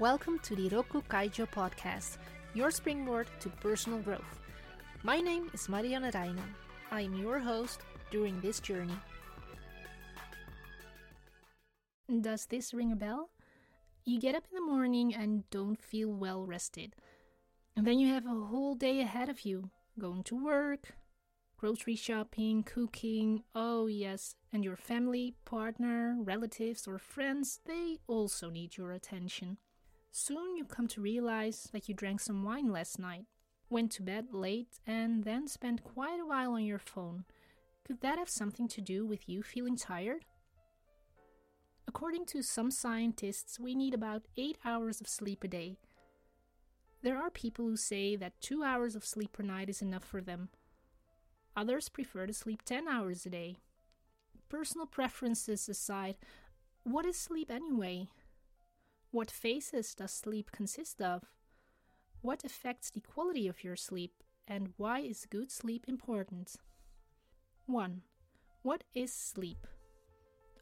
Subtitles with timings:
[0.00, 2.16] Welcome to the Rokku Kaijo podcast,
[2.54, 4.40] your springboard to personal growth.
[5.02, 6.54] My name is Marianne Reijnen.
[6.90, 7.80] I am your host
[8.10, 8.96] during this journey.
[12.22, 13.28] Does this ring a bell?
[14.06, 16.96] You get up in the morning and don't feel well rested.
[17.76, 20.94] And then you have a whole day ahead of you going to work,
[21.58, 23.42] grocery shopping, cooking.
[23.54, 29.58] Oh, yes, and your family, partner, relatives, or friends, they also need your attention.
[30.12, 33.26] Soon you come to realize that you drank some wine last night,
[33.68, 37.24] went to bed late, and then spent quite a while on your phone.
[37.86, 40.24] Could that have something to do with you feeling tired?
[41.86, 45.76] According to some scientists, we need about 8 hours of sleep a day.
[47.02, 50.20] There are people who say that 2 hours of sleep per night is enough for
[50.20, 50.50] them.
[51.56, 53.56] Others prefer to sleep 10 hours a day.
[54.48, 56.16] Personal preferences aside,
[56.84, 58.08] what is sleep anyway?
[59.12, 61.24] What phases does sleep consist of?
[62.22, 64.12] What affects the quality of your sleep?
[64.46, 66.54] And why is good sleep important?
[67.66, 68.02] 1.
[68.62, 69.66] What is sleep?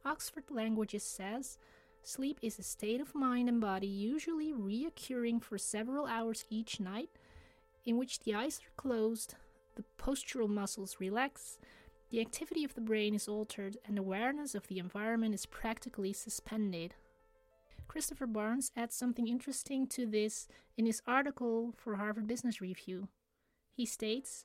[0.02, 1.58] Oxford Languages says
[2.02, 7.10] sleep is a state of mind and body usually reoccurring for several hours each night
[7.84, 9.34] in which the eyes are closed,
[9.76, 11.58] the postural muscles relax,
[12.10, 16.94] the activity of the brain is altered, and awareness of the environment is practically suspended.
[17.88, 23.08] Christopher Barnes adds something interesting to this in his article for Harvard Business Review.
[23.72, 24.44] He states,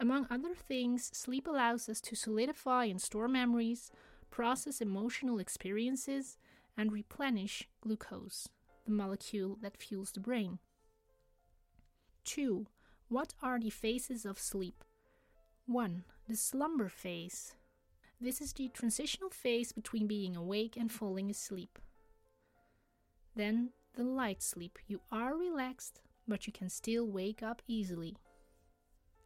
[0.00, 3.90] among other things, sleep allows us to solidify and store memories,
[4.30, 6.38] process emotional experiences,
[6.76, 8.48] and replenish glucose,
[8.86, 10.58] the molecule that fuels the brain.
[12.24, 12.66] 2.
[13.08, 14.82] What are the phases of sleep?
[15.66, 16.04] 1.
[16.28, 17.54] The slumber phase.
[18.20, 21.78] This is the transitional phase between being awake and falling asleep.
[23.34, 24.78] Then the light sleep.
[24.86, 28.16] You are relaxed, but you can still wake up easily.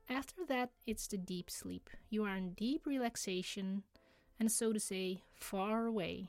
[0.08, 1.88] After that, it's the deep sleep.
[2.10, 3.82] You are in deep relaxation
[4.38, 6.28] and, so to say, far away.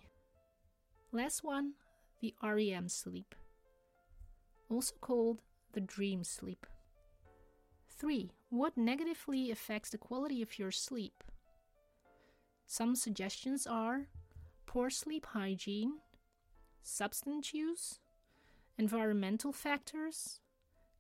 [1.12, 1.74] Last one,
[2.22, 3.36] the REM sleep,
[4.70, 5.42] also called
[5.74, 6.66] the dream sleep.
[7.98, 8.32] 3.
[8.50, 11.24] What negatively affects the quality of your sleep?
[12.66, 14.08] Some suggestions are
[14.66, 16.00] poor sleep hygiene,
[16.84, 18.00] substance use,
[18.78, 20.40] environmental factors,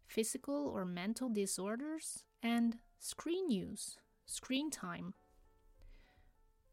[0.07, 5.13] physical or mental disorders, and screen use, screen time.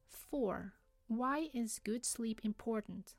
[0.08, 0.74] 4.
[1.08, 3.14] Why is good sleep important?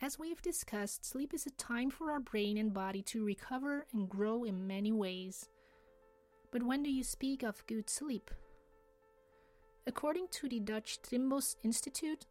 [0.00, 4.08] As we've discussed, sleep is a time for our brain and body to recover and
[4.08, 5.48] grow in many ways.
[6.52, 8.30] But when do you speak of good sleep?
[9.86, 12.26] According to the Dutch Trimbos Institute,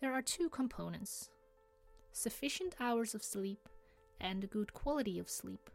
[0.00, 1.30] there are two components
[2.20, 3.68] sufficient hours of sleep,
[4.20, 5.70] and a good quality of sleep.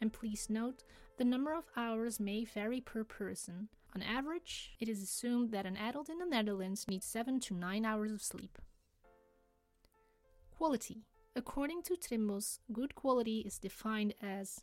[0.00, 0.84] And please note,
[1.18, 3.68] the number of hours may vary per person.
[3.94, 7.84] On average, it is assumed that an adult in the Netherlands needs 7 to 9
[7.84, 8.58] hours of sleep.
[10.56, 11.04] Quality.
[11.36, 14.62] According to Trimbos, good quality is defined as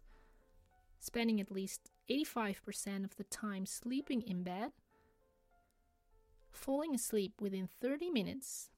[0.99, 4.71] spending at least 85% of the time sleeping in bed,
[6.51, 8.71] falling asleep within 30 minutes,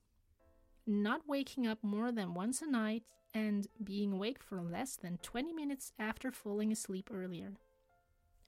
[0.87, 3.03] not waking up more than once a night,
[3.33, 7.53] and being awake for less than 20 minutes after falling asleep earlier.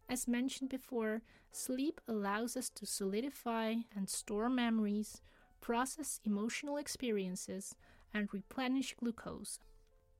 [0.10, 5.22] As mentioned before, sleep allows us to solidify and store memories,
[5.62, 7.76] process emotional experiences,
[8.14, 9.60] and replenish glucose.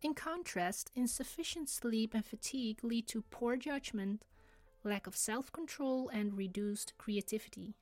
[0.02, 4.24] In contrast, insufficient sleep and fatigue lead to poor judgment,
[4.84, 7.74] lack of self control, and reduced creativity.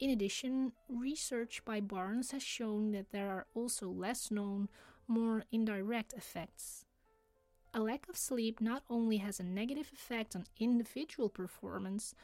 [0.00, 4.68] In addition, research by Barnes has shown that there are also less known,
[5.08, 6.84] more indirect effects.
[7.74, 12.14] A lack of sleep not only has a negative effect on individual performance,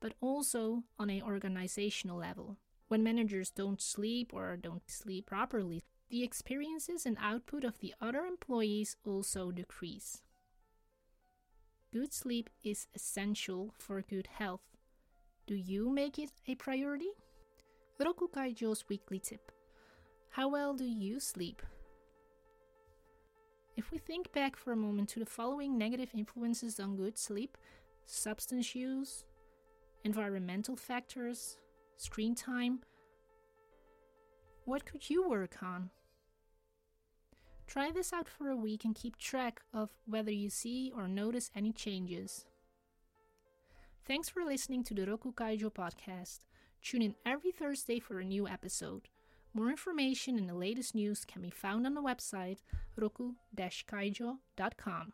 [0.00, 2.56] but also on an organizational level.
[2.88, 8.26] When managers don't sleep or don't sleep properly, the experiences and output of the other
[8.26, 10.22] employees also decrease.
[11.92, 14.73] Good sleep is essential for good health.
[15.46, 17.10] Do you make it a priority?
[18.00, 19.52] Rokku Kaijo's weekly tip.
[20.30, 21.60] How well do you sleep?
[23.76, 27.58] If we think back for a moment to the following negative influences on good sleep
[28.06, 29.24] substance use,
[30.02, 31.58] environmental factors,
[31.98, 32.80] screen time,
[34.64, 35.90] what could you work on?
[37.66, 41.50] Try this out for a week and keep track of whether you see or notice
[41.54, 42.46] any changes.
[44.06, 46.40] Thanks for listening to the Rokku Kaijo podcast.
[46.82, 49.08] Tune in every Thursday for a new episode.
[49.54, 52.58] More information and the latest news can be found on the website
[53.00, 55.12] rokku-kaijo.com.